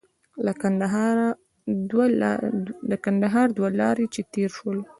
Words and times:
له 2.91 2.95
کندهار 3.11 3.47
دوه 3.59 3.69
لارې 3.81 4.05
چې 4.13 4.21
تېر 4.33 4.49
شولو. 4.57 4.83